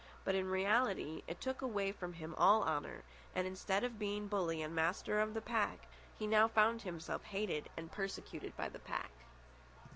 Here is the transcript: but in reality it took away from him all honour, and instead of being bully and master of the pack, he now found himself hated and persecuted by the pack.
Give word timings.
but 0.25 0.33
in 0.33 0.47
reality 0.49 1.21
it 1.27 1.39
took 1.39 1.61
away 1.61 1.91
from 1.91 2.13
him 2.13 2.33
all 2.35 2.63
honour, 2.63 3.03
and 3.35 3.45
instead 3.45 3.83
of 3.83 3.99
being 3.99 4.27
bully 4.27 4.63
and 4.63 4.73
master 4.73 5.19
of 5.19 5.35
the 5.35 5.41
pack, 5.43 5.85
he 6.17 6.25
now 6.25 6.47
found 6.47 6.81
himself 6.81 7.23
hated 7.25 7.69
and 7.77 7.91
persecuted 7.91 8.57
by 8.57 8.67
the 8.67 8.79
pack. 8.79 9.11